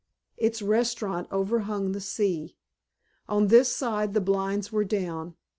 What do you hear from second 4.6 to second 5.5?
were down.